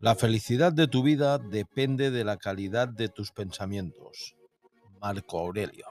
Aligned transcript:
La 0.00 0.14
felicidad 0.14 0.72
de 0.72 0.88
tu 0.88 1.02
vida 1.02 1.38
depende 1.38 2.10
de 2.10 2.24
la 2.24 2.38
calidad 2.38 2.88
de 2.88 3.08
tus 3.08 3.32
pensamientos. 3.32 4.34
Marco 4.98 5.38
Aurelio. 5.38 5.86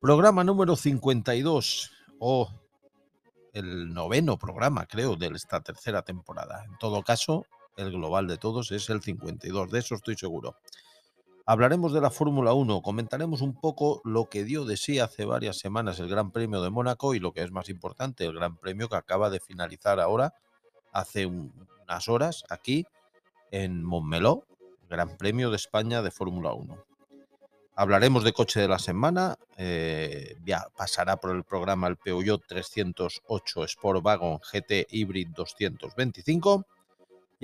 Programa 0.00 0.44
número 0.44 0.76
52, 0.76 1.90
o 2.18 2.48
el 3.52 3.92
noveno 3.92 4.38
programa, 4.38 4.86
creo, 4.86 5.16
de 5.16 5.28
esta 5.34 5.60
tercera 5.60 6.02
temporada. 6.02 6.64
En 6.64 6.76
todo 6.78 7.02
caso, 7.02 7.46
el 7.76 7.90
global 7.90 8.26
de 8.26 8.38
todos 8.38 8.72
es 8.72 8.88
el 8.90 9.02
52, 9.02 9.70
de 9.70 9.78
eso 9.78 9.94
estoy 9.94 10.16
seguro. 10.16 10.56
Hablaremos 11.46 11.92
de 11.92 12.00
la 12.00 12.10
Fórmula 12.10 12.54
1, 12.54 12.80
comentaremos 12.80 13.42
un 13.42 13.60
poco 13.60 14.00
lo 14.04 14.30
que 14.30 14.44
dio 14.44 14.64
de 14.64 14.78
sí 14.78 14.98
hace 14.98 15.26
varias 15.26 15.58
semanas 15.58 15.98
el 16.00 16.08
Gran 16.08 16.30
Premio 16.30 16.62
de 16.62 16.70
Mónaco 16.70 17.14
y 17.14 17.18
lo 17.18 17.32
que 17.32 17.42
es 17.42 17.50
más 17.50 17.68
importante, 17.68 18.24
el 18.24 18.34
Gran 18.34 18.56
Premio 18.56 18.88
que 18.88 18.96
acaba 18.96 19.28
de 19.28 19.40
finalizar 19.40 20.00
ahora, 20.00 20.32
hace 20.92 21.26
unas 21.26 22.08
horas, 22.08 22.44
aquí 22.48 22.86
en 23.50 23.84
Montmeló, 23.84 24.46
Gran 24.88 25.16
Premio 25.18 25.50
de 25.50 25.56
España 25.56 26.00
de 26.00 26.10
Fórmula 26.10 26.54
1. 26.54 26.82
Hablaremos 27.76 28.24
de 28.24 28.32
coche 28.32 28.60
de 28.60 28.68
la 28.68 28.78
semana, 28.78 29.36
eh, 29.58 30.36
ya 30.46 30.68
pasará 30.76 31.16
por 31.16 31.34
el 31.34 31.44
programa 31.44 31.88
el 31.88 31.96
Peugeot 31.96 32.42
308 32.46 33.66
Sportwagon 33.66 34.38
GT 34.38 34.86
Hybrid 34.90 35.28
225 35.34 36.64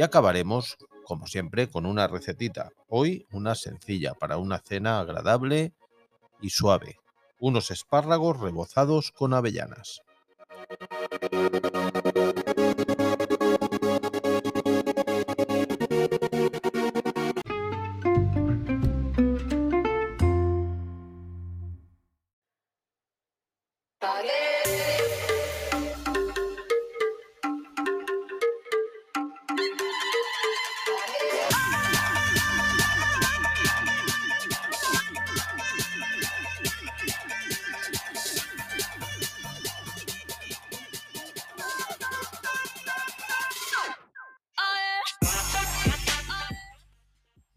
y 0.00 0.02
acabaremos 0.02 0.78
como 1.04 1.26
siempre, 1.26 1.68
con 1.68 1.84
una 1.84 2.06
recetita. 2.06 2.70
Hoy 2.88 3.26
una 3.32 3.54
sencilla 3.54 4.14
para 4.14 4.38
una 4.38 4.60
cena 4.60 4.98
agradable 4.98 5.74
y 6.40 6.48
suave. 6.48 7.00
Unos 7.38 7.70
espárragos 7.70 8.40
rebozados 8.40 9.10
con 9.10 9.34
avellanas. 9.34 10.00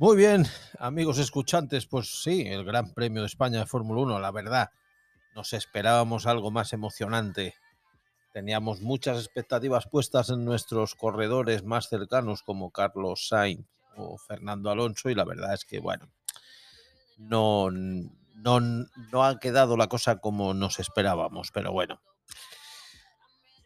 Muy 0.03 0.17
bien, 0.17 0.45
amigos 0.79 1.17
escuchantes, 1.17 1.85
pues 1.85 2.21
sí, 2.23 2.41
el 2.45 2.65
Gran 2.65 2.93
Premio 2.93 3.21
de 3.21 3.27
España 3.27 3.59
de 3.59 3.65
Fórmula 3.65 4.01
1, 4.01 4.19
la 4.19 4.31
verdad, 4.31 4.69
nos 5.33 5.53
esperábamos 5.53 6.25
algo 6.25 6.51
más 6.51 6.73
emocionante. 6.73 7.55
Teníamos 8.33 8.81
muchas 8.81 9.17
expectativas 9.19 9.87
puestas 9.87 10.29
en 10.29 10.43
nuestros 10.43 10.95
corredores 10.95 11.63
más 11.63 11.87
cercanos 11.87 12.43
como 12.43 12.69
Carlos 12.71 13.29
Sainz 13.29 13.65
o 13.95 14.17
Fernando 14.17 14.69
Alonso 14.69 15.09
y 15.09 15.15
la 15.15 15.23
verdad 15.23 15.53
es 15.53 15.63
que, 15.63 15.79
bueno, 15.79 16.11
no, 17.17 17.71
no, 17.71 18.59
no 18.59 19.23
ha 19.23 19.39
quedado 19.39 19.77
la 19.77 19.87
cosa 19.87 20.17
como 20.17 20.53
nos 20.53 20.81
esperábamos, 20.81 21.51
pero 21.53 21.71
bueno, 21.71 22.01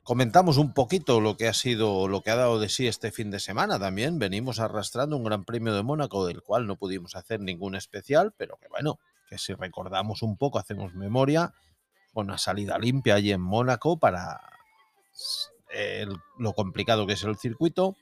Comentamos 0.07 0.55
un 0.55 0.73
poquito 0.73 1.19
lo 1.19 1.35
que 1.35 1.49
ha 1.49 1.53
sido, 1.53 2.07
lo 2.07 2.21
que 2.21 2.31
ha 2.31 2.37
dado 2.37 2.61
de 2.61 2.69
sí 2.69 2.87
este 2.87 3.11
fin 3.11 3.29
de 3.29 3.41
semana 3.41 3.77
también. 3.77 4.19
Venimos 4.19 4.61
arrastrando 4.61 5.17
un 5.17 5.25
Gran 5.25 5.43
Premio 5.43 5.75
de 5.75 5.83
Mónaco 5.83 6.25
del 6.25 6.41
cual 6.41 6.65
no 6.65 6.77
pudimos 6.77 7.17
hacer 7.17 7.41
ningún 7.41 7.75
especial, 7.75 8.33
pero 8.37 8.55
que 8.55 8.69
bueno, 8.69 8.99
que 9.29 9.37
si 9.37 9.53
recordamos 9.53 10.21
un 10.21 10.37
poco, 10.37 10.59
hacemos 10.59 10.93
memoria 10.93 11.53
con 12.13 12.27
una 12.27 12.37
salida 12.37 12.79
limpia 12.79 13.15
allí 13.15 13.33
en 13.33 13.41
Mónaco 13.41 13.99
para 13.99 14.39
lo 16.37 16.53
complicado 16.53 17.05
que 17.05 17.11
es 17.11 17.23
el 17.25 17.35
circuito. 17.35 17.97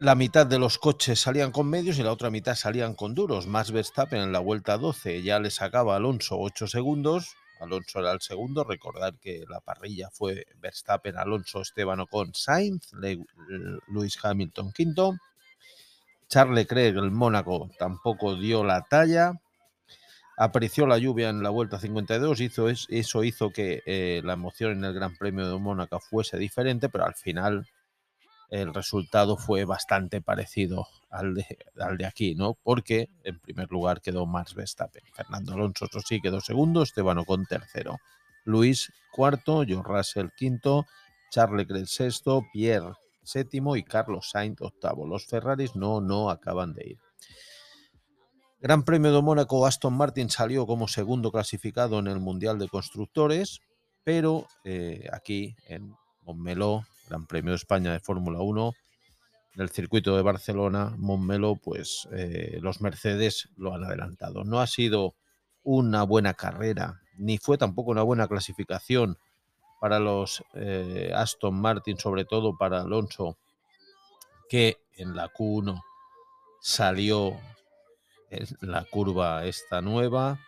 La 0.00 0.14
mitad 0.14 0.46
de 0.46 0.58
los 0.58 0.78
coches 0.78 1.20
salían 1.20 1.52
con 1.52 1.68
medios 1.68 1.98
y 1.98 2.02
la 2.02 2.12
otra 2.12 2.30
mitad 2.30 2.54
salían 2.54 2.94
con 2.94 3.14
duros. 3.14 3.46
Más 3.46 3.70
Verstappen 3.70 4.22
en 4.22 4.32
la 4.32 4.40
vuelta 4.40 4.78
12 4.78 5.22
ya 5.22 5.40
le 5.40 5.50
sacaba 5.50 5.94
Alonso 5.94 6.38
8 6.38 6.68
segundos 6.68 7.36
Alonso 7.60 8.00
era 8.00 8.12
el 8.12 8.20
segundo. 8.20 8.64
Recordar 8.64 9.14
que 9.18 9.44
la 9.48 9.60
parrilla 9.60 10.10
fue 10.10 10.46
Verstappen, 10.60 11.16
Alonso, 11.16 11.62
Esteban 11.62 12.00
Ocon, 12.00 12.34
Sainz, 12.34 12.90
Luis 13.88 14.18
Hamilton 14.22 14.72
quinto. 14.72 15.16
Charles 16.28 16.56
Leclerc, 16.56 16.96
el 16.96 17.10
Mónaco, 17.10 17.70
tampoco 17.78 18.34
dio 18.36 18.64
la 18.64 18.82
talla. 18.82 19.40
Apareció 20.36 20.86
la 20.86 20.98
lluvia 20.98 21.30
en 21.30 21.42
la 21.42 21.50
vuelta 21.50 21.78
52, 21.78 22.40
hizo 22.40 22.68
eso 22.68 23.24
hizo 23.24 23.50
que 23.50 23.82
eh, 23.86 24.20
la 24.22 24.34
emoción 24.34 24.72
en 24.72 24.84
el 24.84 24.92
Gran 24.92 25.16
Premio 25.16 25.48
de 25.48 25.58
Mónaco 25.58 25.98
fuese 26.00 26.36
diferente, 26.36 26.90
pero 26.90 27.06
al 27.06 27.14
final 27.14 27.66
el 28.50 28.72
resultado 28.72 29.36
fue 29.36 29.64
bastante 29.64 30.20
parecido 30.20 30.86
al 31.10 31.34
de, 31.34 32.06
aquí, 32.06 32.34
¿no? 32.34 32.54
Porque 32.62 33.08
en 33.24 33.38
primer 33.40 33.70
lugar 33.70 34.00
quedó 34.00 34.26
Max 34.26 34.54
Verstappen. 34.54 35.02
Fernando 35.12 35.54
Alonso, 35.54 35.86
eso 35.86 36.00
sí, 36.00 36.20
quedó 36.20 36.40
segundo, 36.40 36.82
Esteban 36.82 37.18
Ocon 37.18 37.46
tercero. 37.46 37.98
Luis 38.44 38.92
cuarto, 39.12 39.64
John 39.68 39.84
Russell 39.84 40.28
quinto, 40.36 40.86
Charles 41.30 41.58
Leclerc 41.58 41.86
sexto, 41.86 42.44
Pierre 42.52 42.92
séptimo 43.26 43.76
y 43.76 43.82
Carlos 43.82 44.30
Sainz 44.30 44.60
octavo. 44.60 45.06
Los 45.06 45.26
Ferraris 45.26 45.74
no, 45.74 46.00
no 46.00 46.30
acaban 46.30 46.72
de 46.72 46.90
ir. 46.90 46.98
Gran 48.60 48.84
Premio 48.84 49.12
de 49.12 49.20
Mónaco, 49.20 49.66
Aston 49.66 49.94
Martin 49.94 50.30
salió 50.30 50.66
como 50.66 50.88
segundo 50.88 51.30
clasificado 51.30 51.98
en 51.98 52.06
el 52.06 52.20
Mundial 52.20 52.58
de 52.58 52.68
Constructores, 52.68 53.60
pero 54.02 54.46
eh, 54.64 55.08
aquí 55.12 55.54
en 55.68 55.94
Montmeló 56.22 56.84
Gran 57.08 57.26
Premio 57.26 57.52
de 57.52 57.56
España 57.56 57.92
de 57.92 58.00
Fórmula 58.00 58.40
1, 58.40 58.72
del 59.54 59.70
circuito 59.70 60.16
de 60.16 60.22
Barcelona, 60.22 60.94
Montmeló, 60.98 61.56
pues 61.56 62.08
eh, 62.12 62.58
los 62.60 62.80
Mercedes 62.80 63.48
lo 63.56 63.74
han 63.74 63.84
adelantado. 63.84 64.44
No 64.44 64.60
ha 64.60 64.66
sido 64.66 65.14
una 65.62 66.02
buena 66.02 66.34
carrera, 66.34 67.00
ni 67.16 67.38
fue 67.38 67.58
tampoco 67.58 67.90
una 67.90 68.02
buena 68.02 68.28
clasificación 68.28 69.18
para 69.80 69.98
los 69.98 70.42
eh, 70.54 71.12
Aston 71.14 71.60
Martin, 71.60 71.98
sobre 71.98 72.24
todo 72.24 72.56
para 72.56 72.80
Alonso, 72.80 73.36
que 74.48 74.78
en 74.96 75.16
la 75.16 75.32
Q1 75.32 75.82
salió 76.60 77.38
en 78.30 78.46
la 78.60 78.84
curva 78.84 79.44
esta 79.46 79.80
nueva, 79.80 80.40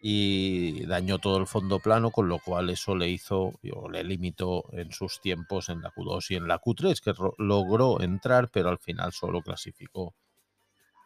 y 0.00 0.86
dañó 0.86 1.18
todo 1.18 1.38
el 1.38 1.46
fondo 1.46 1.80
plano, 1.80 2.10
con 2.10 2.28
lo 2.28 2.38
cual 2.38 2.70
eso 2.70 2.94
le 2.94 3.08
hizo 3.08 3.54
o 3.74 3.88
le 3.90 4.04
limitó 4.04 4.64
en 4.72 4.92
sus 4.92 5.20
tiempos 5.20 5.68
en 5.68 5.82
la 5.82 5.92
Q2 5.92 6.30
y 6.30 6.34
en 6.36 6.46
la 6.46 6.60
Q3, 6.60 7.00
que 7.00 7.14
logró 7.38 8.00
entrar, 8.00 8.48
pero 8.50 8.68
al 8.68 8.78
final 8.78 9.12
solo 9.12 9.42
clasificó 9.42 10.14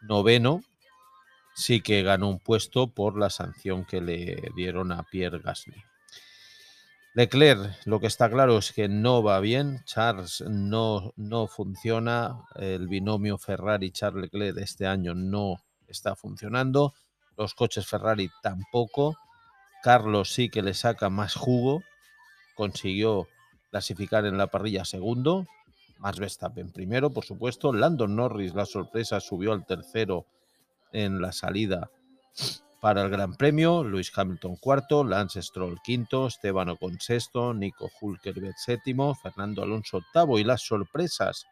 noveno. 0.03 0.63
Sí 1.55 1.83
que 1.83 2.03
ganó 2.03 2.29
un 2.29 2.39
puesto 2.39 2.89
por 2.89 3.19
la 3.19 3.29
sanción 3.29 3.85
que 3.85 4.01
le 4.01 4.51
dieron 4.57 4.91
a 4.91 5.03
Pierre 5.03 5.39
Gasly. 5.39 5.83
Leclerc, 7.15 7.79
lo 7.85 8.01
que 8.01 8.07
está 8.07 8.31
claro 8.31 8.57
es 8.57 8.73
que 8.73 8.89
no 8.89 9.23
va 9.23 9.39
bien, 9.41 9.83
Charles 9.85 10.43
no, 10.49 11.13
no 11.17 11.47
funciona, 11.47 12.39
el 12.57 12.89
binomio 12.89 13.37
Ferrari-Charles 13.37 14.23
Leclerc 14.23 14.57
este 14.57 14.87
año 14.87 15.15
no 15.15 15.63
está 15.89 16.17
funcionando 16.17 16.95
los 17.43 17.55
coches 17.55 17.87
Ferrari 17.87 18.31
tampoco. 18.41 19.19
Carlos 19.83 20.33
sí 20.33 20.49
que 20.49 20.63
le 20.63 20.75
saca 20.75 21.11
más 21.11 21.35
jugo. 21.35 21.83
Consiguió 22.55 23.27
clasificar 23.71 24.27
en 24.27 24.39
la 24.39 24.47
parrilla 24.47 24.85
segundo. 24.85 25.47
Más 25.99 26.21
Verstappen 26.21 26.71
primero, 26.71 27.11
por 27.11 27.25
supuesto. 27.25 27.73
Landon 27.73 28.15
Norris, 28.15 28.55
la 28.55 28.65
sorpresa, 28.65 29.19
subió 29.19 29.53
al 29.53 29.67
tercero 29.67 30.27
en 30.93 31.21
la 31.21 31.33
salida 31.33 31.91
para 32.81 33.03
el 33.03 33.11
Gran 33.11 33.35
Premio. 33.35 33.83
Luis 33.83 34.13
Hamilton 34.15 34.57
cuarto, 34.57 35.03
Lance 35.03 35.43
Stroll 35.43 35.81
quinto, 35.83 36.29
Esteban 36.29 36.69
Ocon 36.69 37.01
sexto, 37.01 37.53
Nico 37.53 37.91
Hulkerberg 38.01 38.57
séptimo, 38.57 39.17
Fernando 39.17 39.65
Alonso 39.65 39.97
octavo 39.97 40.39
y 40.39 40.45
las 40.45 40.63
sorpresas. 40.63 41.45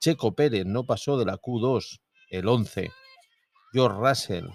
Checo 0.00 0.32
Pérez 0.32 0.64
no 0.64 0.84
pasó 0.84 1.18
de 1.18 1.26
la 1.26 1.36
Q2, 1.36 2.00
el 2.30 2.48
11. 2.48 2.90
George 3.72 3.98
Russell 3.98 4.46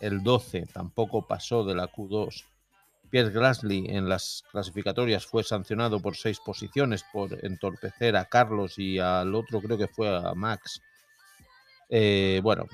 el 0.00 0.22
12 0.22 0.66
tampoco 0.72 1.26
pasó 1.26 1.64
de 1.64 1.74
la 1.74 1.90
Q2. 1.90 2.44
Pierre 3.10 3.30
Gasly 3.30 3.86
en 3.88 4.08
las 4.08 4.42
clasificatorias 4.50 5.26
fue 5.26 5.44
sancionado 5.44 6.00
por 6.00 6.16
seis 6.16 6.40
posiciones 6.40 7.04
por 7.12 7.44
entorpecer 7.44 8.16
a 8.16 8.24
Carlos 8.24 8.78
y 8.78 8.98
al 8.98 9.34
otro 9.34 9.60
creo 9.60 9.78
que 9.78 9.88
fue 9.88 10.14
a 10.14 10.34
Max 10.34 10.80
Eh, 11.88 12.40
bueno, 12.42 12.66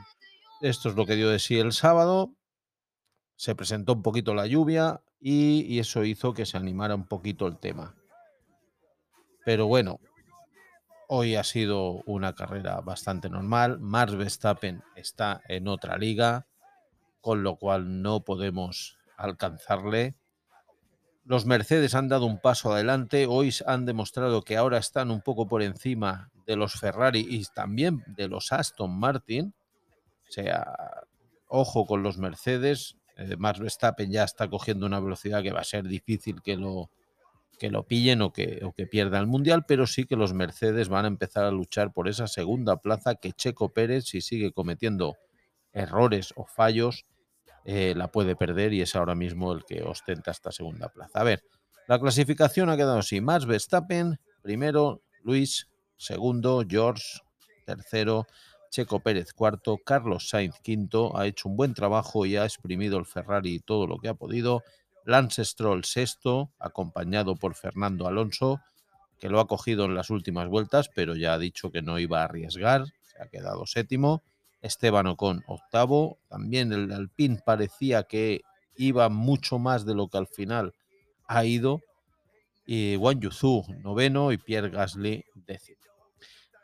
esto 0.63 0.89
es 0.89 0.97
lo 0.97 1.05
que 1.05 1.17
dio 1.17 1.29
de 1.29 1.39
sí 1.39 1.59
el 1.59 1.73
sábado. 1.73 2.33
Se 3.37 3.55
presentó 3.55 3.93
un 3.93 4.03
poquito 4.03 4.35
la 4.35 4.47
lluvia 4.47 5.03
y, 5.21 5.67
y 5.69 5.79
eso 5.81 6.05
hizo 6.05 6.33
que 6.33 6.47
se 6.47 6.57
animara 6.57 6.95
un 6.95 7.07
poquito 7.07 7.47
el 7.47 7.59
tema. 7.59 7.95
Pero 9.45 9.67
bueno, 9.67 10.01
hoy 11.09 11.37
ha 11.37 11.45
sido 11.45 12.03
una 12.07 12.35
carrera 12.35 12.81
bastante 12.81 13.29
normal. 13.29 13.79
Max 13.81 14.17
Verstappen 14.17 14.83
está 14.97 15.43
en 15.47 15.69
otra 15.69 15.99
liga, 15.99 16.47
con 17.23 17.43
lo 17.43 17.57
cual 17.57 18.03
no 18.03 18.25
podemos 18.25 18.99
alcanzarle. 19.17 20.17
Los 21.25 21.47
Mercedes 21.47 21.95
han 21.95 22.09
dado 22.09 22.27
un 22.27 22.41
paso 22.41 22.73
adelante, 22.73 23.27
hoy 23.27 23.55
han 23.65 23.87
demostrado 23.87 24.43
que 24.43 24.57
ahora 24.57 24.77
están 24.77 25.11
un 25.11 25.23
poco 25.23 25.47
por 25.47 25.63
encima 25.63 26.31
de 26.47 26.57
los 26.57 26.75
Ferrari 26.75 27.25
y 27.27 27.45
también 27.55 28.03
de 28.09 28.29
los 28.29 28.53
Aston 28.53 28.99
Martin. 28.99 29.55
O 30.29 30.33
sea, 30.33 31.05
ojo 31.47 31.87
con 31.87 32.03
los 32.03 32.19
Mercedes. 32.19 32.97
Eh, 33.17 33.37
Max 33.39 33.61
Verstappen 33.61 34.11
ya 34.11 34.25
está 34.25 34.49
cogiendo 34.49 34.85
una 34.85 34.99
velocidad 34.99 35.43
que 35.43 35.53
va 35.53 35.61
a 35.61 35.65
ser 35.65 35.87
difícil 35.87 36.43
que 36.43 36.57
lo, 36.57 36.91
que 37.57 37.71
lo 37.71 37.87
pillen 37.87 38.21
o 38.23 38.33
que, 38.33 38.61
o 38.65 38.73
que 38.73 38.89
pierda 38.89 39.21
el 39.21 39.29
Mundial, 39.29 39.65
pero 39.69 39.87
sí 39.87 40.07
que 40.07 40.17
los 40.17 40.35
Mercedes 40.35 40.89
van 40.89 41.05
a 41.05 41.09
empezar 41.09 41.45
a 41.45 41.53
luchar 41.53 41.93
por 41.93 42.09
esa 42.09 42.27
segunda 42.27 42.79
plaza 42.79 43.15
que 43.15 43.33
Checo 43.33 43.69
Pérez, 43.69 44.07
si 44.07 44.23
sigue 44.23 44.51
cometiendo 44.51 45.17
errores 45.73 46.33
o 46.35 46.47
fallos, 46.47 47.07
eh, 47.65 47.95
la 47.97 48.09
puede 48.09 48.37
perder 48.37 48.73
y 48.73 48.83
es 48.83 48.97
ahora 48.97 49.15
mismo 49.15 49.53
el 49.53 49.65
que 49.65 49.83
ostenta 49.83 50.31
esta 50.31 50.53
segunda 50.53 50.89
plaza. 50.89 51.21
A 51.21 51.25
ver, 51.25 51.45
la 51.89 51.99
clasificación 51.99 52.71
ha 52.71 52.77
quedado 52.77 52.99
así. 52.99 53.21
Max 53.21 53.47
Verstappen, 53.47 54.19
primero, 54.43 55.03
Luis, 55.23 55.69
segundo, 55.97 56.65
George, 56.69 57.21
tercero, 57.65 58.27
Checo 58.71 59.01
Pérez, 59.01 59.33
cuarto, 59.35 59.79
Carlos 59.85 60.29
Sainz, 60.29 60.59
quinto, 60.61 61.17
ha 61.17 61.27
hecho 61.27 61.49
un 61.49 61.57
buen 61.57 61.75
trabajo 61.75 62.25
y 62.25 62.37
ha 62.37 62.45
exprimido 62.45 62.99
el 62.99 63.05
Ferrari 63.05 63.61
todo 63.61 63.87
lo 63.87 63.99
que 63.99 64.09
ha 64.09 64.15
podido. 64.15 64.63
Lance 65.05 65.45
Stroll, 65.45 65.85
sexto, 65.85 66.53
acompañado 66.59 67.37
por 67.37 67.55
Fernando 67.55 68.07
Alonso, 68.07 68.61
que 69.19 69.29
lo 69.29 69.41
ha 69.41 69.47
cogido 69.47 69.85
en 69.85 69.95
las 69.95 70.11
últimas 70.11 70.49
vueltas, 70.49 70.89
pero 70.95 71.15
ya 71.17 71.35
ha 71.35 71.39
dicho 71.39 71.71
que 71.71 71.83
no 71.83 71.99
iba 71.99 72.21
a 72.21 72.25
arriesgar, 72.25 72.87
se 73.03 73.23
ha 73.23 73.29
quedado 73.29 73.67
séptimo. 73.67 74.23
Esteban 74.63 75.07
Ocon, 75.07 75.43
octavo. 75.47 76.19
También 76.29 76.73
el 76.73 76.93
Alpine 76.93 77.41
parecía 77.45 78.05
que 78.05 78.41
iba 78.77 79.09
mucho 79.09 79.59
más 79.59 79.85
de 79.85 79.95
lo 79.95 80.09
que 80.09 80.19
al 80.19 80.27
final 80.27 80.73
ha 81.27 81.45
ido. 81.45 81.81
Y 82.65 82.97
Wang 82.97 83.21
Yuzu, 83.21 83.65
noveno, 83.81 84.33
y 84.33 84.39
Pierre 84.39 84.71
Gasly, 84.71 85.25
décimo. 85.35 85.83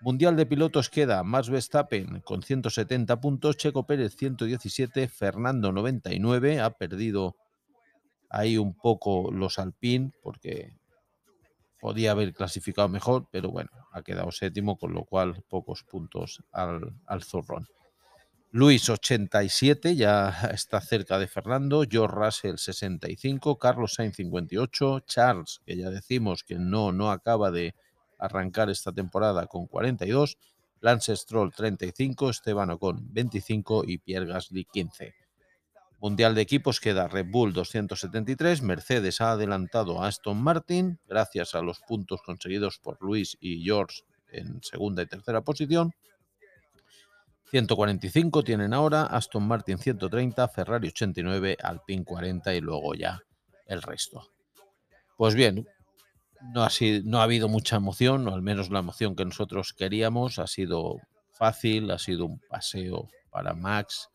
Mundial 0.00 0.36
de 0.36 0.46
pilotos 0.46 0.90
queda 0.90 1.24
Max 1.24 1.50
Verstappen 1.50 2.20
con 2.20 2.42
170 2.42 3.20
puntos, 3.20 3.56
Checo 3.56 3.84
Pérez 3.84 4.14
117, 4.14 5.08
Fernando 5.08 5.72
99, 5.72 6.60
ha 6.60 6.70
perdido 6.70 7.34
ahí 8.30 8.58
un 8.58 8.74
poco 8.74 9.32
los 9.32 9.58
Alpine 9.58 10.12
porque 10.22 10.72
podía 11.80 12.12
haber 12.12 12.32
clasificado 12.32 12.88
mejor, 12.88 13.26
pero 13.32 13.50
bueno, 13.50 13.70
ha 13.90 14.02
quedado 14.02 14.30
séptimo, 14.30 14.78
con 14.78 14.94
lo 14.94 15.04
cual 15.04 15.42
pocos 15.48 15.82
puntos 15.82 16.44
al, 16.52 16.94
al 17.06 17.24
zurrón. 17.24 17.66
Luis 18.50 18.88
87, 18.88 19.94
ya 19.94 20.30
está 20.54 20.80
cerca 20.80 21.18
de 21.18 21.28
Fernando, 21.28 21.84
George 21.86 22.16
Russell 22.16 22.56
65, 22.56 23.58
Carlos 23.58 23.92
Sainz 23.92 24.16
58, 24.16 25.00
Charles, 25.00 25.60
que 25.66 25.76
ya 25.76 25.90
decimos 25.90 26.44
que 26.44 26.54
no, 26.54 26.90
no 26.90 27.10
acaba 27.10 27.50
de 27.50 27.74
arrancar 28.18 28.70
esta 28.70 28.90
temporada 28.90 29.46
con 29.46 29.66
42, 29.66 30.38
Lance 30.80 31.14
Stroll 31.14 31.52
35, 31.52 32.30
Esteban 32.30 32.70
Ocon 32.70 33.12
25 33.12 33.84
y 33.86 33.98
Pierre 33.98 34.24
Gasly 34.24 34.64
15. 34.64 35.14
Mundial 36.00 36.34
de 36.34 36.40
equipos 36.40 36.80
queda 36.80 37.06
Red 37.06 37.26
Bull 37.28 37.52
273, 37.52 38.62
Mercedes 38.62 39.20
ha 39.20 39.32
adelantado 39.32 40.00
a 40.00 40.06
Aston 40.06 40.42
Martin 40.42 40.98
gracias 41.06 41.54
a 41.54 41.60
los 41.60 41.80
puntos 41.80 42.22
conseguidos 42.22 42.78
por 42.78 42.96
Luis 43.02 43.36
y 43.40 43.62
George 43.62 44.04
en 44.30 44.62
segunda 44.62 45.02
y 45.02 45.06
tercera 45.06 45.42
posición. 45.42 45.92
145 47.50 48.44
tienen 48.44 48.74
ahora, 48.74 49.04
Aston 49.04 49.46
Martin 49.46 49.78
130, 49.78 50.48
Ferrari 50.48 50.88
89, 50.88 51.56
Alpine 51.62 52.04
40 52.04 52.54
y 52.54 52.60
luego 52.60 52.94
ya 52.94 53.22
el 53.66 53.80
resto. 53.80 54.28
Pues 55.16 55.34
bien, 55.34 55.66
no 56.54 56.62
ha, 56.62 56.70
sido, 56.70 57.02
no 57.04 57.20
ha 57.20 57.24
habido 57.24 57.48
mucha 57.48 57.76
emoción, 57.76 58.28
o 58.28 58.34
al 58.34 58.42
menos 58.42 58.70
la 58.70 58.80
emoción 58.80 59.16
que 59.16 59.24
nosotros 59.24 59.72
queríamos. 59.72 60.38
Ha 60.38 60.46
sido 60.46 61.00
fácil, 61.32 61.90
ha 61.90 61.98
sido 61.98 62.26
un 62.26 62.38
paseo 62.38 63.08
para 63.30 63.54
Max, 63.54 64.10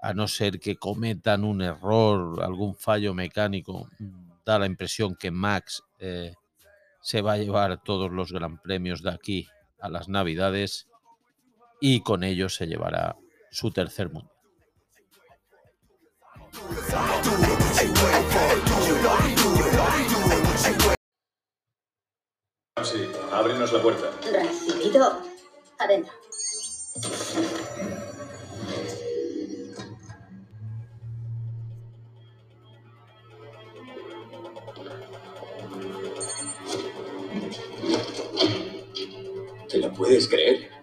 a 0.00 0.14
no 0.14 0.26
ser 0.26 0.58
que 0.58 0.76
cometan 0.76 1.44
un 1.44 1.60
error, 1.60 2.42
algún 2.42 2.74
fallo 2.76 3.12
mecánico. 3.12 3.88
Da 4.44 4.58
la 4.58 4.66
impresión 4.66 5.16
que 5.16 5.30
Max 5.30 5.82
eh, 5.98 6.32
se 7.02 7.20
va 7.20 7.34
a 7.34 7.38
llevar 7.38 7.82
todos 7.82 8.10
los 8.10 8.32
gran 8.32 8.58
premios 8.58 9.02
de 9.02 9.10
aquí 9.10 9.46
a 9.80 9.90
las 9.90 10.08
Navidades 10.08 10.88
y 11.80 12.02
con 12.02 12.24
ello 12.24 12.48
se 12.48 12.66
llevará 12.66 13.16
su 13.50 13.70
tercer 13.70 14.10
mundo. 14.10 14.32
Sí, 22.82 23.08
ábrenos 23.32 23.72
la 23.72 23.82
puerta. 23.82 24.10
Recibido. 24.32 25.22
Adentro. 25.78 26.12
¿Te 39.68 39.78
lo 39.78 39.92
puedes 39.92 40.28
creer? 40.28 40.77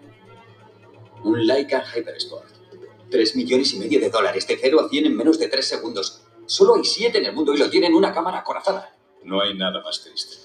Un 1.26 1.44
Leica 1.44 1.82
Hypersport. 1.82 2.46
3 3.10 3.34
millones 3.34 3.74
y 3.74 3.80
medio 3.80 3.98
de 3.98 4.10
dólares, 4.10 4.46
de 4.46 4.56
0 4.60 4.80
a 4.80 4.88
100 4.88 5.06
en 5.06 5.16
menos 5.16 5.40
de 5.40 5.48
3 5.48 5.66
segundos. 5.66 6.22
Solo 6.46 6.76
hay 6.76 6.84
7 6.84 7.18
en 7.18 7.26
el 7.26 7.32
mundo 7.32 7.52
y 7.52 7.58
lo 7.58 7.68
tienen 7.68 7.94
una 7.94 8.12
cámara 8.14 8.38
acorazada. 8.38 8.94
No 9.24 9.40
hay 9.40 9.54
nada 9.54 9.82
más 9.82 10.04
triste 10.04 10.36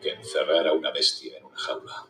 que 0.00 0.14
encerrar 0.14 0.66
a 0.66 0.72
una 0.72 0.90
bestia 0.92 1.36
en 1.36 1.44
una 1.44 1.58
jaula. 1.58 2.06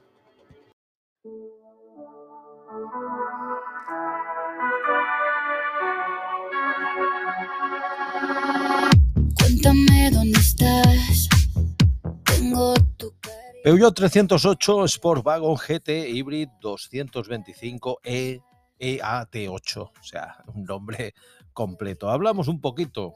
Peugeot 13.65 13.95
308 13.95 14.89
Sportwagon 14.89 15.57
GT 15.57 16.11
Hybrid 16.11 16.51
225 16.61 18.01
E 18.05 18.41
EAT8, 18.79 19.77
o 19.79 20.03
sea, 20.03 20.37
un 20.55 20.65
nombre 20.65 21.15
completo. 21.55 22.11
Hablamos 22.11 22.49
un 22.49 22.61
poquito 22.61 23.15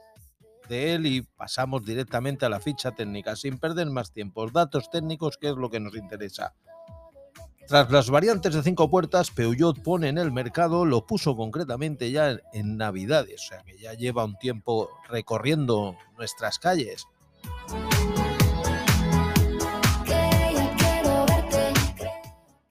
de 0.71 0.95
él 0.95 1.05
y 1.05 1.21
pasamos 1.21 1.85
directamente 1.85 2.47
a 2.47 2.49
la 2.49 2.61
ficha 2.61 2.93
técnica 2.93 3.37
sin 3.37 3.59
perder 3.59 3.91
más 3.91 4.11
tiempo. 4.11 4.49
Datos 4.49 4.89
técnicos, 4.89 5.37
que 5.37 5.51
es 5.51 5.55
lo 5.57 5.69
que 5.69 5.81
nos 5.81 5.95
interesa. 5.95 6.55
Tras 7.67 7.91
las 7.91 8.09
variantes 8.09 8.55
de 8.55 8.63
cinco 8.63 8.89
puertas, 8.89 9.31
Peugeot 9.31 9.83
pone 9.83 10.09
en 10.09 10.17
el 10.17 10.33
mercado, 10.33 10.87
lo 10.87 11.05
puso 11.05 11.37
concretamente 11.37 12.11
ya 12.11 12.39
en 12.55 12.79
Navidades, 12.79 13.43
o 13.45 13.49
sea 13.49 13.63
que 13.65 13.77
ya 13.77 13.93
lleva 13.93 14.25
un 14.25 14.39
tiempo 14.39 14.89
recorriendo 15.11 15.95
nuestras 16.17 16.59
calles. 16.59 17.07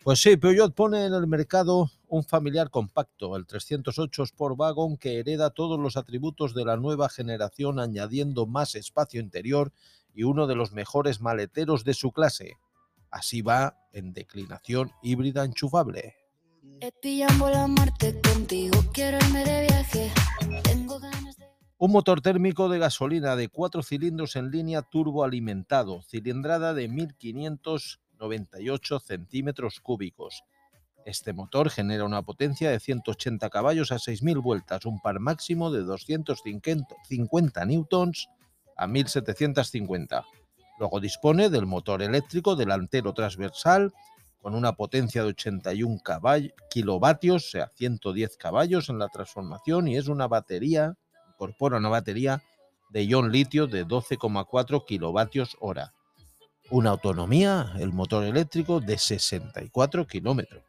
Pues 0.07 0.21
sí, 0.21 0.37
Peugeot 0.37 0.73
pone 0.73 1.05
en 1.05 1.13
el 1.13 1.27
mercado 1.27 1.91
un 2.07 2.23
familiar 2.23 2.69
compacto, 2.69 3.35
el 3.35 3.45
308 3.45 4.27
Sportwagon, 4.27 4.95
que 4.95 5.19
hereda 5.19 5.49
todos 5.49 5.77
los 5.77 5.97
atributos 5.97 6.53
de 6.53 6.63
la 6.63 6.77
nueva 6.77 7.09
generación, 7.09 7.77
añadiendo 7.77 8.45
más 8.45 8.75
espacio 8.75 9.19
interior 9.19 9.73
y 10.15 10.23
uno 10.23 10.47
de 10.47 10.55
los 10.55 10.71
mejores 10.71 11.19
maleteros 11.19 11.83
de 11.83 11.93
su 11.93 12.13
clase. 12.13 12.53
Así 13.11 13.41
va 13.41 13.75
en 13.91 14.13
declinación 14.13 14.93
híbrida 15.03 15.43
enchufable. 15.43 16.15
Un 21.79 21.91
motor 21.91 22.21
térmico 22.21 22.69
de 22.69 22.79
gasolina 22.79 23.35
de 23.35 23.49
cuatro 23.49 23.83
cilindros 23.83 24.37
en 24.37 24.51
línea 24.51 24.83
turboalimentado, 24.83 26.01
cilindrada 26.03 26.73
de 26.73 26.87
1598 28.19 28.99
centímetros 28.99 29.79
cúbicos. 29.79 30.43
Este 31.05 31.31
motor 31.31 31.69
genera 31.69 32.03
una 32.03 32.21
potencia 32.21 32.69
de 32.69 32.79
180 32.79 33.49
caballos 33.49 33.91
a 33.91 33.95
6.000 33.95 34.41
vueltas, 34.41 34.85
un 34.85 34.99
par 34.99 35.19
máximo 35.19 35.71
de 35.71 35.83
250 35.83 37.65
newtons 37.65 38.27
a 38.75 38.87
1.750. 38.87 40.25
Luego 40.79 40.99
dispone 40.99 41.49
del 41.49 41.65
motor 41.65 42.01
eléctrico 42.01 42.55
delantero 42.55 43.13
transversal 43.13 43.93
con 44.41 44.53
una 44.53 44.73
potencia 44.73 45.23
de 45.23 45.29
81 45.29 45.99
caball- 46.03 46.53
kilovatios, 46.69 47.47
o 47.47 47.49
sea, 47.49 47.71
110 47.75 48.37
caballos 48.37 48.89
en 48.89 48.99
la 48.99 49.07
transformación 49.07 49.87
y 49.87 49.97
es 49.97 50.07
una 50.07 50.27
batería, 50.27 50.95
incorpora 51.29 51.77
una 51.77 51.89
batería 51.89 52.43
de 52.89 53.05
ion 53.05 53.31
litio 53.31 53.67
de 53.67 53.85
12,4 53.85 54.85
kilovatios 54.85 55.57
hora. 55.59 55.93
Una 56.69 56.89
autonomía, 56.89 57.71
el 57.79 57.93
motor 57.93 58.25
eléctrico, 58.25 58.81
de 58.81 58.97
64 58.97 60.05
kilómetros. 60.05 60.63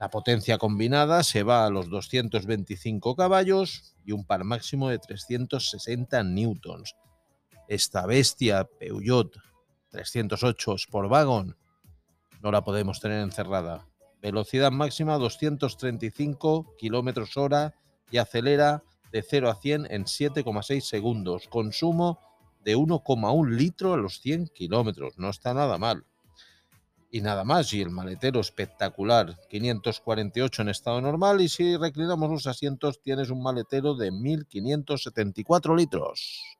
La 0.00 0.10
potencia 0.10 0.58
combinada 0.58 1.22
se 1.22 1.44
va 1.44 1.64
a 1.64 1.70
los 1.70 1.88
225 1.88 3.14
caballos 3.14 3.94
y 4.04 4.10
un 4.10 4.24
par 4.24 4.42
máximo 4.42 4.88
de 4.88 4.98
360 4.98 6.24
newtons. 6.24 6.96
Esta 7.68 8.04
bestia 8.04 8.64
Peugeot 8.64 9.32
308 9.90 10.76
Sportwagon 10.76 11.56
no 12.42 12.50
la 12.50 12.64
podemos 12.64 13.00
tener 13.00 13.20
encerrada. 13.20 13.86
Velocidad 14.20 14.72
máxima 14.72 15.18
235 15.18 16.74
kilómetros 16.78 17.36
hora 17.36 17.74
y 18.10 18.18
acelera 18.18 18.82
de 19.12 19.22
0 19.22 19.50
a 19.50 19.54
100 19.54 19.86
en 19.88 20.04
7,6 20.04 20.80
segundos. 20.80 21.46
Consumo 21.48 22.25
de 22.66 22.76
1,1 22.76 23.48
litro 23.48 23.94
a 23.94 23.96
los 23.96 24.20
100 24.20 24.48
kilómetros. 24.48 25.16
No 25.18 25.30
está 25.30 25.54
nada 25.54 25.78
mal. 25.78 26.04
Y 27.12 27.20
nada 27.20 27.44
más, 27.44 27.72
y 27.72 27.80
el 27.80 27.90
maletero 27.90 28.40
espectacular, 28.40 29.36
548 29.48 30.62
en 30.62 30.68
estado 30.70 31.00
normal 31.00 31.40
y 31.40 31.48
si 31.48 31.76
reclinamos 31.76 32.28
los 32.28 32.48
asientos 32.48 33.00
tienes 33.00 33.30
un 33.30 33.40
maletero 33.40 33.94
de 33.94 34.10
1574 34.10 35.76
litros. 35.76 36.55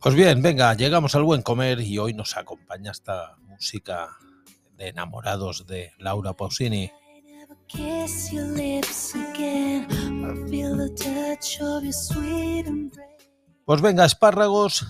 Pues 0.00 0.14
bien, 0.14 0.40
venga, 0.40 0.72
llegamos 0.72 1.14
al 1.14 1.24
buen 1.24 1.42
comer 1.42 1.78
y 1.82 1.98
hoy 1.98 2.14
nos 2.14 2.34
acompaña 2.38 2.90
esta 2.90 3.36
música 3.46 4.16
de 4.78 4.88
enamorados 4.88 5.66
de 5.66 5.92
Laura 5.98 6.32
Pausini. 6.32 6.90
Pues 13.66 13.82
venga, 13.82 14.06
espárragos 14.06 14.86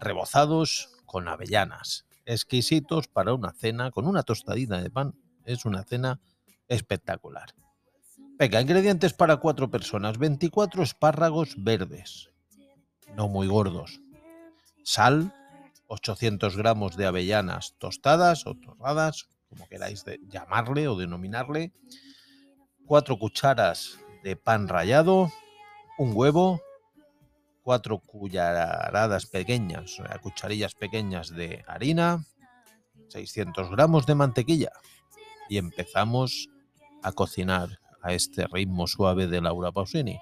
rebozados 0.00 0.88
con 1.04 1.28
avellanas, 1.28 2.06
exquisitos 2.24 3.08
para 3.08 3.34
una 3.34 3.52
cena 3.52 3.90
con 3.90 4.06
una 4.06 4.22
tostadita 4.22 4.80
de 4.80 4.88
pan. 4.88 5.14
Es 5.44 5.66
una 5.66 5.84
cena 5.84 6.18
espectacular. 6.66 7.54
Venga, 8.38 8.62
ingredientes 8.62 9.12
para 9.12 9.36
cuatro 9.36 9.70
personas. 9.70 10.16
24 10.16 10.82
espárragos 10.82 11.56
verdes, 11.58 12.30
no 13.14 13.28
muy 13.28 13.48
gordos. 13.48 14.00
Sal, 14.86 15.34
800 15.88 16.56
gramos 16.56 16.96
de 16.96 17.06
avellanas 17.06 17.74
tostadas 17.76 18.46
o 18.46 18.54
torradas, 18.54 19.28
como 19.48 19.66
queráis 19.66 20.04
llamarle 20.28 20.86
o 20.86 20.94
denominarle. 20.94 21.72
4 22.86 23.18
cucharas 23.18 23.98
de 24.22 24.36
pan 24.36 24.68
rallado, 24.68 25.32
un 25.98 26.12
huevo, 26.14 26.62
cuatro 27.64 27.98
cucharadas 27.98 29.26
pequeñas, 29.26 29.96
cucharillas 30.22 30.76
pequeñas 30.76 31.30
de 31.30 31.64
harina, 31.66 32.24
600 33.08 33.68
gramos 33.70 34.06
de 34.06 34.14
mantequilla. 34.14 34.70
Y 35.48 35.58
empezamos 35.58 36.48
a 37.02 37.10
cocinar 37.10 37.80
a 38.02 38.12
este 38.12 38.46
ritmo 38.46 38.86
suave 38.86 39.26
de 39.26 39.40
Laura 39.40 39.72
Pausini. 39.72 40.20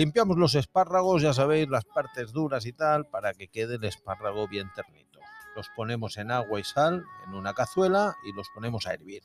Limpiamos 0.00 0.38
los 0.38 0.54
espárragos, 0.54 1.20
ya 1.20 1.34
sabéis, 1.34 1.68
las 1.68 1.84
partes 1.84 2.32
duras 2.32 2.64
y 2.64 2.72
tal, 2.72 3.06
para 3.06 3.34
que 3.34 3.48
quede 3.48 3.74
el 3.74 3.84
espárrago 3.84 4.48
bien 4.48 4.70
ternito. 4.74 5.20
Los 5.54 5.68
ponemos 5.76 6.16
en 6.16 6.30
agua 6.30 6.58
y 6.58 6.64
sal 6.64 7.04
en 7.26 7.34
una 7.34 7.52
cazuela 7.52 8.16
y 8.24 8.32
los 8.32 8.48
ponemos 8.54 8.86
a 8.86 8.94
hervir 8.94 9.24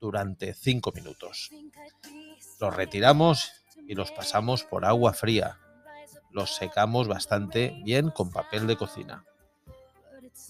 durante 0.00 0.54
5 0.54 0.92
minutos. 0.92 1.50
Los 2.58 2.74
retiramos 2.74 3.52
y 3.86 3.94
los 3.96 4.10
pasamos 4.12 4.64
por 4.64 4.86
agua 4.86 5.12
fría. 5.12 5.58
Los 6.30 6.54
secamos 6.56 7.06
bastante 7.06 7.78
bien 7.84 8.08
con 8.10 8.30
papel 8.30 8.66
de 8.66 8.76
cocina. 8.78 9.24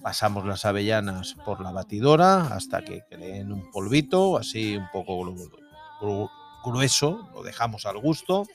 Pasamos 0.04 0.44
las 0.46 0.66
avellanas 0.66 1.34
por 1.44 1.60
la 1.60 1.72
batidora 1.72 2.54
hasta 2.54 2.84
que 2.84 3.02
creen 3.10 3.50
un 3.50 3.72
polvito, 3.72 4.36
así 4.38 4.76
un 4.76 4.88
poco 4.92 5.18
gru- 5.20 5.50
gru- 6.00 6.30
grueso, 6.64 7.28
lo 7.34 7.42
dejamos 7.42 7.86
al 7.86 7.98
gusto 7.98 8.46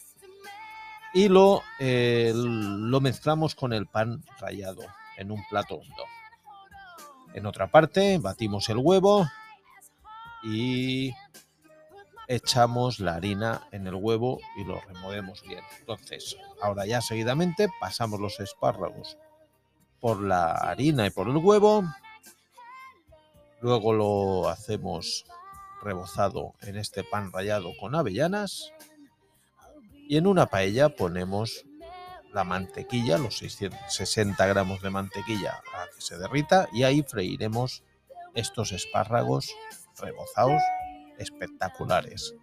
y 1.14 1.30
lo, 1.30 1.62
eh, 1.80 2.34
lo 2.36 3.00
mezclamos 3.02 3.56
con 3.56 3.74
el 3.74 3.86
pan 3.86 4.24
rallado 4.40 4.82
en 5.18 5.32
un 5.32 5.44
plato 5.50 5.76
hondo. 5.76 6.04
En 7.34 7.46
otra 7.46 7.68
parte 7.68 8.18
batimos 8.20 8.70
el 8.70 8.78
huevo 8.78 9.28
y 10.44 11.14
echamos 12.28 13.00
la 13.00 13.16
harina 13.16 13.68
en 13.72 13.88
el 13.88 13.96
huevo 13.96 14.40
y 14.58 14.64
lo 14.64 14.80
removemos 14.82 15.42
bien. 15.44 15.64
Entonces, 15.80 16.38
ahora 16.62 16.86
ya 16.86 17.02
seguidamente 17.02 17.70
pasamos 17.80 18.20
los 18.20 18.40
espárragos 18.40 19.18
por 20.00 20.22
la 20.22 20.52
harina 20.52 21.06
y 21.06 21.10
por 21.12 21.28
el 21.28 21.38
huevo. 21.38 21.84
Luego 23.62 23.94
lo 23.94 24.50
hacemos 24.50 25.26
rebozado 25.82 26.54
en 26.62 26.78
este 26.78 27.04
pan 27.04 27.32
rallado 27.32 27.72
con 27.80 27.96
avellanas. 27.96 28.74
Y 30.14 30.18
en 30.18 30.28
una 30.28 30.46
paella 30.46 30.90
ponemos 30.90 31.66
la 32.32 32.44
mantequilla, 32.44 33.18
los 33.18 33.40
660 33.40 34.46
gramos 34.46 34.80
de 34.84 34.92
mantequilla 34.92 35.64
a 35.74 35.88
que 35.88 36.02
se 36.02 36.20
derrita 36.20 36.70
y 36.72 36.84
ahí 36.84 37.02
freiremos 37.02 37.82
estos 38.36 38.74
espárragos 38.74 39.56
rebozados 40.00 40.62
espectaculares. 41.18 42.36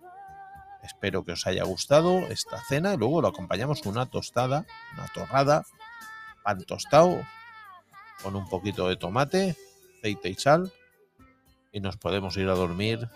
Espero 0.83 1.25
que 1.25 1.31
os 1.31 1.47
haya 1.47 1.63
gustado 1.63 2.19
esta 2.27 2.61
cena 2.65 2.95
y 2.95 2.97
luego 2.97 3.23
lo 3.23 3.29
acompañamos 3.29 3.83
con 3.83 3.93
una 3.93 4.07
tostada, 4.07 4.67
una 4.95 5.07
torrada, 5.15 5.65
pan 6.43 6.65
tostado 6.65 7.23
con 8.21 8.35
un 8.35 8.49
poquito 8.49 8.89
de 8.89 8.97
tomate, 8.97 9.55
aceite 9.99 10.29
y 10.29 10.35
sal 10.35 10.73
y 11.71 11.79
nos 11.79 11.97
podemos 11.99 12.37
ir 12.37 12.49
a 12.49 12.55
dormir 12.55 13.09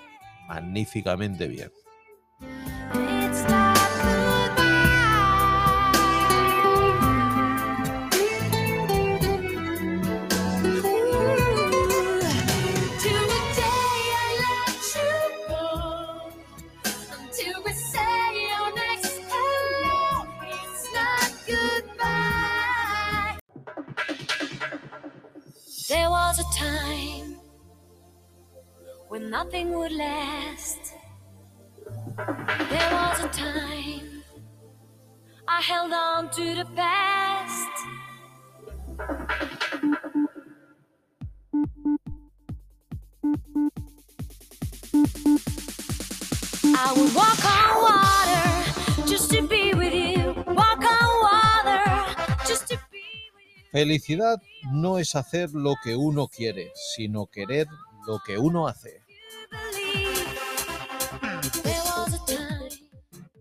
magníficamente 0.47 1.49
bien. 1.49 1.73
A 26.45 26.55
time 26.55 27.37
when 29.09 29.31
nothing 29.31 29.73
would 29.79 29.93
last. 29.93 30.95
There 32.17 32.91
was 32.93 33.21
a 33.25 33.29
time 33.29 34.23
I 35.49 35.61
held 35.63 35.93
on 35.93 36.31
to 36.31 36.55
the 36.55 36.67
past. 36.77 37.75
I 46.77 46.93
would 46.97 47.15
walk 47.15 47.45
on 47.57 47.73
water 47.89 49.07
just 49.11 49.31
to 49.31 49.43
be 49.47 49.73
with 49.75 49.95
you. 49.95 50.35
Walk 50.53 50.83
on 50.97 51.09
water 51.29 51.85
just 52.47 52.69
to 52.69 52.77
be 52.93 53.07
with 53.35 53.49
you. 53.57 53.65
Felicidad 53.73 54.39
no 54.73 54.99
es 54.99 55.15
hacer 55.15 55.51
lo 55.53 55.75
que 55.83 55.97
uno 55.97 56.29
quiere, 56.29 56.73
sino 56.95 57.27
querer 57.27 57.67
lo 58.07 58.21
que 58.25 58.39
uno 58.39 58.69
hace. 58.69 59.03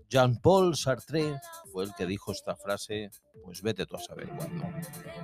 Jean-Paul 0.09 0.75
Sartre 0.77 1.41
fue 1.71 1.85
el 1.85 1.95
que 1.95 2.05
dijo 2.05 2.31
esta 2.31 2.55
frase, 2.55 3.09
pues 3.43 3.63
vete 3.63 3.87
tú 3.87 3.95
a 3.95 3.99
saber 3.99 4.29
cuándo. 4.29 4.65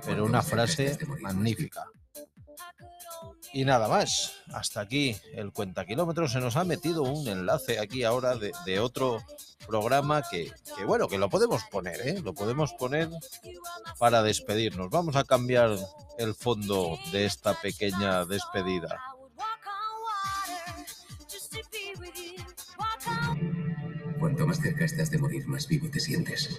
Pero 0.04 0.24
una 0.24 0.42
frase 0.42 0.98
magnífica. 1.20 1.86
Y 3.52 3.64
nada 3.64 3.88
más, 3.88 4.32
hasta 4.52 4.80
aquí 4.80 5.16
el 5.32 5.52
cuenta 5.52 5.84
kilómetros. 5.84 6.32
Se 6.32 6.40
nos 6.40 6.56
ha 6.56 6.64
metido 6.64 7.02
un 7.02 7.26
enlace 7.28 7.78
aquí 7.78 8.04
ahora 8.04 8.36
de, 8.36 8.52
de 8.64 8.80
otro 8.80 9.18
programa 9.66 10.22
que, 10.28 10.52
que, 10.76 10.84
bueno, 10.84 11.08
que 11.08 11.18
lo 11.18 11.28
podemos 11.28 11.62
poner, 11.70 12.00
¿eh? 12.06 12.20
Lo 12.22 12.32
podemos 12.34 12.72
poner 12.74 13.08
para 14.00 14.22
despedirnos. 14.22 14.88
Vamos 14.88 15.14
a 15.14 15.24
cambiar 15.24 15.76
el 16.18 16.34
fondo 16.34 16.98
de 17.12 17.26
esta 17.26 17.52
pequeña 17.60 18.24
despedida. 18.24 18.98
Cuanto 24.18 24.46
más 24.46 24.58
cerca 24.58 24.86
estás 24.86 25.10
de 25.10 25.18
morir, 25.18 25.46
más 25.46 25.68
vivo 25.68 25.90
te 25.90 26.00
sientes. 26.00 26.58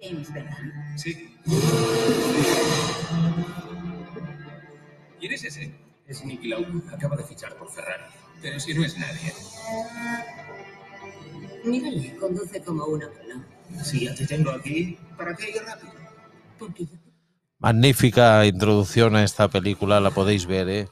James, 0.00 0.32
¿verdad? 0.32 0.58
Sí. 0.96 1.38
¿Quién 5.20 5.32
es 5.32 5.44
ese? 5.44 5.72
Es 6.08 6.24
Nicky 6.24 6.48
Lauda. 6.48 6.92
Acaba 6.92 7.16
de 7.16 7.22
fichar 7.22 7.56
por 7.56 7.70
Ferrari. 7.70 8.02
Pero 8.42 8.58
si 8.58 8.74
no 8.74 8.84
es 8.84 8.98
nadie. 8.98 9.32
Mírale, 11.64 12.16
conduce 12.16 12.60
como 12.64 12.84
un 12.86 13.04
abuelo. 13.04 13.51
Tengo 14.28 14.50
aquí, 14.50 14.98
¿para 15.16 15.32
rápido? 15.32 16.90
Magnífica 17.58 18.46
introducción 18.46 19.16
a 19.16 19.24
esta 19.24 19.48
película, 19.48 20.00
la 20.00 20.10
podéis 20.10 20.46
ver, 20.46 20.68
¿eh? 20.68 20.88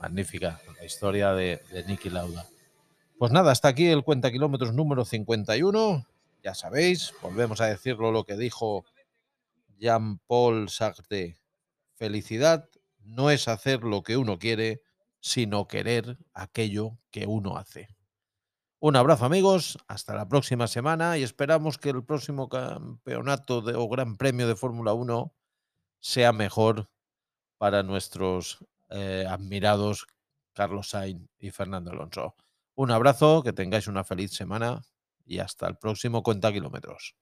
Magnífica, 0.00 0.60
la 0.78 0.84
historia 0.84 1.32
de, 1.32 1.60
de 1.72 1.84
Nicky 1.84 2.10
Lauda. 2.10 2.46
Pues 3.18 3.32
nada, 3.32 3.52
hasta 3.52 3.68
aquí 3.68 3.86
el 3.86 4.02
cuenta 4.02 4.30
kilómetros 4.30 4.72
número 4.72 5.04
51. 5.04 6.06
Ya 6.42 6.54
sabéis, 6.54 7.12
volvemos 7.20 7.60
a 7.60 7.66
decirlo 7.66 8.12
lo 8.12 8.24
que 8.24 8.36
dijo 8.36 8.84
Jean-Paul 9.78 10.68
Sartre. 10.68 11.36
Felicidad 11.94 12.68
no 13.04 13.30
es 13.30 13.46
hacer 13.46 13.82
lo 13.82 14.02
que 14.02 14.16
uno 14.16 14.38
quiere, 14.38 14.80
sino 15.20 15.68
querer 15.68 16.16
aquello 16.32 16.98
que 17.10 17.26
uno 17.26 17.58
hace. 17.58 17.88
Un 18.82 18.96
abrazo 18.96 19.26
amigos, 19.26 19.78
hasta 19.88 20.14
la 20.14 20.26
próxima 20.26 20.66
semana 20.66 21.18
y 21.18 21.22
esperamos 21.22 21.76
que 21.76 21.90
el 21.90 22.02
próximo 22.02 22.48
campeonato 22.48 23.58
o 23.58 23.88
gran 23.90 24.16
premio 24.16 24.48
de 24.48 24.56
Fórmula 24.56 24.94
1 24.94 25.34
sea 25.98 26.32
mejor 26.32 26.88
para 27.58 27.82
nuestros 27.82 28.64
eh, 28.88 29.26
admirados 29.28 30.06
Carlos 30.54 30.88
Sainz 30.88 31.28
y 31.38 31.50
Fernando 31.50 31.90
Alonso. 31.90 32.36
Un 32.74 32.90
abrazo, 32.90 33.42
que 33.42 33.52
tengáis 33.52 33.86
una 33.86 34.02
feliz 34.02 34.32
semana 34.32 34.80
y 35.26 35.40
hasta 35.40 35.68
el 35.68 35.76
próximo 35.76 36.22
Cuenta 36.22 36.50
Kilómetros. 36.50 37.14